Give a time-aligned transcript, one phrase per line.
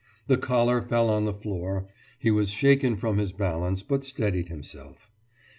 [0.25, 1.85] The collar fell on the floor;
[2.17, 5.11] he was shaken from his balance, but steadied himself.